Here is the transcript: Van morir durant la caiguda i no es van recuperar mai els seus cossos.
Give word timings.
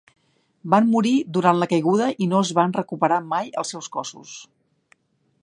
Van 0.73 0.87
morir 0.93 1.11
durant 1.37 1.59
la 1.63 1.67
caiguda 1.73 2.07
i 2.27 2.29
no 2.33 2.41
es 2.47 2.55
van 2.61 2.75
recuperar 2.79 3.21
mai 3.35 3.53
els 3.65 3.75
seus 3.77 3.93
cossos. 3.99 4.35